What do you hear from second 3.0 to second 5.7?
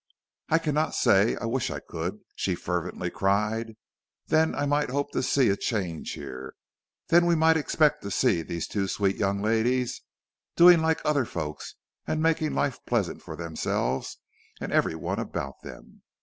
cried; "then I might hope to see a